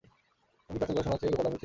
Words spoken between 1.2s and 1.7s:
চেয়ে রুপা দামী ছিল।